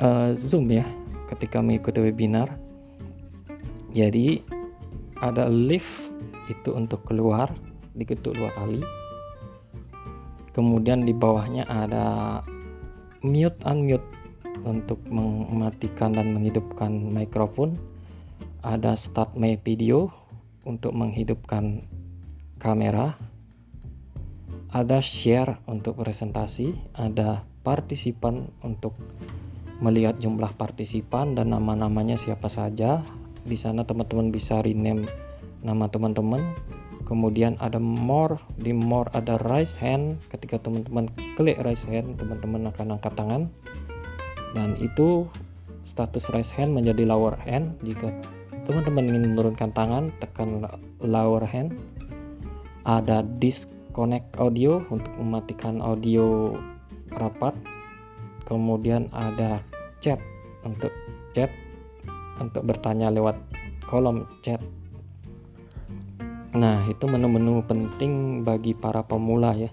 eh, 0.00 0.32
Zoom 0.32 0.72
ya 0.72 0.88
ketika 1.28 1.60
mengikuti 1.60 2.00
webinar. 2.00 2.48
Jadi 3.92 4.40
ada 5.20 5.52
lift 5.52 6.08
itu 6.48 6.72
untuk 6.72 7.04
keluar 7.04 7.52
diketuk 7.92 8.40
dua 8.40 8.48
kali. 8.56 8.80
Kemudian 10.56 11.04
di 11.04 11.12
bawahnya 11.12 11.68
ada 11.68 12.40
mute 13.22 13.60
unmute 13.68 14.17
untuk 14.64 15.02
mematikan 15.06 16.14
dan 16.14 16.34
menghidupkan 16.34 16.90
mikrofon. 16.90 17.78
Ada 18.62 18.98
start 18.98 19.38
my 19.38 19.58
video 19.62 20.10
untuk 20.66 20.94
menghidupkan 20.94 21.86
kamera. 22.58 23.14
Ada 24.68 25.00
share 25.00 25.64
untuk 25.64 25.96
presentasi, 25.96 26.76
ada 26.92 27.46
partisipan 27.64 28.52
untuk 28.60 28.92
melihat 29.78 30.18
jumlah 30.18 30.52
partisipan 30.58 31.38
dan 31.38 31.54
nama-namanya 31.54 32.18
siapa 32.18 32.50
saja. 32.50 33.00
Di 33.48 33.56
sana 33.56 33.86
teman-teman 33.86 34.28
bisa 34.28 34.60
rename 34.60 35.08
nama 35.62 35.88
teman-teman. 35.88 36.42
Kemudian 37.08 37.56
ada 37.56 37.80
more, 37.80 38.36
di 38.60 38.76
more 38.76 39.08
ada 39.16 39.40
raise 39.40 39.80
hand. 39.80 40.20
Ketika 40.28 40.60
teman-teman 40.60 41.08
klik 41.40 41.56
raise 41.64 41.88
hand, 41.88 42.20
teman-teman 42.20 42.68
akan 42.68 43.00
angkat 43.00 43.16
tangan. 43.16 43.48
Dan 44.58 44.74
itu 44.82 45.30
status 45.86 46.34
raise 46.34 46.50
hand 46.50 46.74
menjadi 46.74 47.06
lower 47.06 47.38
hand. 47.46 47.78
Jika 47.86 48.10
teman-teman 48.66 49.06
ingin 49.06 49.38
menurunkan 49.38 49.70
tangan, 49.70 50.10
tekan 50.18 50.66
lower 50.98 51.46
hand. 51.46 51.78
Ada 52.82 53.22
disconnect 53.38 54.34
audio 54.42 54.82
untuk 54.90 55.14
mematikan 55.14 55.78
audio 55.78 56.58
rapat. 57.14 57.54
Kemudian 58.50 59.06
ada 59.14 59.62
chat 60.02 60.18
untuk 60.66 60.90
chat 61.30 61.54
untuk 62.42 62.66
bertanya 62.66 63.14
lewat 63.14 63.38
kolom 63.86 64.26
chat. 64.42 64.58
Nah, 66.58 66.82
itu 66.90 67.04
menu-menu 67.06 67.62
penting 67.62 68.42
bagi 68.42 68.74
para 68.74 69.06
pemula 69.06 69.54
ya. 69.54 69.70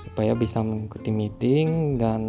Supaya 0.00 0.32
bisa 0.32 0.64
mengikuti 0.64 1.12
meeting 1.12 2.00
dan 2.00 2.22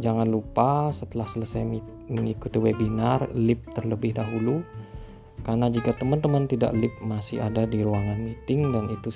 jangan 0.00 0.26
lupa 0.26 0.90
setelah 0.90 1.28
selesai 1.28 1.62
mengikuti 2.08 2.56
webinar 2.56 3.30
lip 3.36 3.68
terlebih 3.76 4.16
dahulu. 4.16 4.64
Karena 5.40 5.72
jika 5.72 5.96
teman-teman 5.96 6.44
tidak 6.48 6.76
lip 6.76 6.92
masih 7.00 7.40
ada 7.40 7.64
di 7.64 7.80
ruangan 7.80 8.20
meeting 8.20 8.72
dan 8.72 8.92
itu 8.92 9.08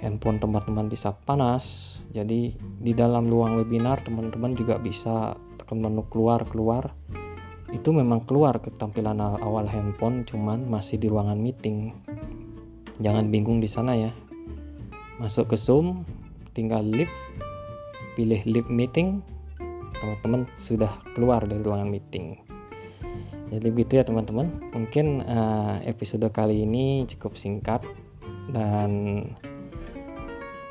handphone 0.00 0.36
teman-teman 0.36 0.88
bisa 0.88 1.12
panas. 1.12 1.96
Jadi 2.12 2.52
di 2.56 2.92
dalam 2.92 3.28
ruang 3.28 3.60
webinar 3.60 4.04
teman-teman 4.04 4.52
juga 4.52 4.76
bisa 4.76 5.36
tekan 5.56 5.80
menu 5.80 6.04
keluar-keluar. 6.12 6.92
Itu 7.72 7.90
memang 7.90 8.28
keluar 8.28 8.60
ketampilan 8.60 9.18
a- 9.18 9.40
awal 9.40 9.66
handphone 9.66 10.28
cuman 10.28 10.68
masih 10.68 11.00
di 11.00 11.08
ruangan 11.08 11.40
meeting. 11.40 11.96
Jangan 13.00 13.28
bingung 13.28 13.60
di 13.60 13.68
sana 13.68 13.96
ya. 13.96 14.12
Masuk 15.16 15.52
ke 15.52 15.56
Zoom, 15.56 16.04
tinggal 16.52 16.84
live, 16.84 17.12
pilih 18.16 18.40
live 18.44 18.68
meeting, 18.68 19.24
teman-teman 20.00 20.48
sudah 20.56 20.92
keluar 21.16 21.44
dari 21.44 21.62
ruangan 21.62 21.88
meeting. 21.88 22.36
Jadi 23.50 23.68
begitu 23.70 23.92
ya 24.02 24.04
teman-teman. 24.04 24.50
Mungkin 24.74 25.22
eh, 25.22 25.74
episode 25.86 26.26
kali 26.34 26.66
ini 26.66 27.06
cukup 27.06 27.38
singkat 27.38 27.86
dan 28.50 29.22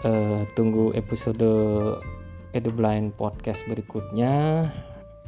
eh, 0.03 0.41
tunggu 0.53 0.91
episode 0.91 1.47
EduBlind 2.55 3.15
podcast 3.15 3.67
berikutnya 3.67 4.67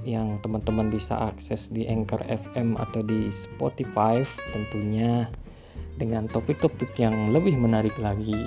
yang 0.06 0.38
teman-teman 0.46 0.94
bisa 0.94 1.18
akses 1.34 1.74
di 1.74 1.90
Anchor 1.90 2.22
FM 2.24 2.78
atau 2.78 3.02
di 3.02 3.34
Spotify 3.34 4.22
tentunya 4.54 5.26
dengan 5.98 6.30
topik-topik 6.30 6.94
yang 7.02 7.34
lebih 7.34 7.58
menarik 7.58 7.98
lagi. 7.98 8.38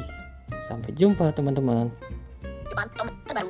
Sampai 0.65 0.95
jumpa 0.95 1.35
teman-teman. 1.35 1.91
Tombol. 2.71 3.50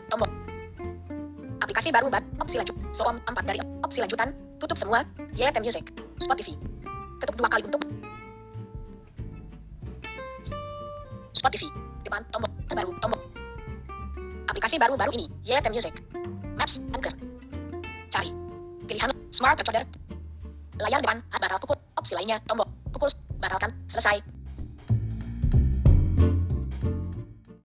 Aplikasi 1.80 1.96
baru 1.96 2.12
bat 2.12 2.20
opsi 2.36 2.60
lanjut. 2.60 2.76
Soom 2.92 3.16
4 3.24 3.40
dari 3.40 3.56
opsi 3.80 4.04
lanjutan. 4.04 4.28
Tutup 4.60 4.76
semua. 4.76 5.00
YT 5.32 5.56
Music. 5.64 5.80
Spotify. 6.20 6.52
Ketuk 7.16 7.40
dua 7.40 7.48
kali 7.48 7.64
untuk 7.64 7.80
Spotify. 11.32 11.72
Depan 12.04 12.20
tombol 12.28 12.52
terbaru 12.68 12.92
tombol. 13.00 13.16
Aplikasi 14.52 14.76
baru-baru 14.76 15.08
ini. 15.16 15.32
YT 15.40 15.64
Music. 15.72 15.96
Maps 16.52 16.84
Anchor. 16.92 17.16
Cari. 18.12 18.28
Pilihan 18.84 19.08
Smart 19.32 19.56
Controller. 19.56 19.88
Layar 20.84 21.00
depan 21.00 21.24
batal 21.32 21.56
pukul. 21.64 21.80
Opsi 21.96 22.12
lainnya 22.12 22.44
tombol. 22.44 22.68
Pukul 22.92 23.08
batalkan. 23.40 23.72
Selesai. 23.88 24.20